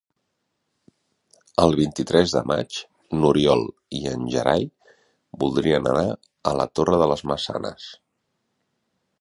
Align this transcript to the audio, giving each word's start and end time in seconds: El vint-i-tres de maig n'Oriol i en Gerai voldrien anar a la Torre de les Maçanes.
El 1.65 1.75
vint-i-tres 1.79 2.33
de 2.37 2.41
maig 2.53 2.79
n'Oriol 3.19 3.61
i 3.99 4.01
en 4.13 4.25
Gerai 4.37 4.65
voldrien 5.45 5.91
anar 5.93 6.09
a 6.53 6.55
la 6.63 6.69
Torre 6.81 7.01
de 7.03 7.11
les 7.13 7.27
Maçanes. 7.35 7.89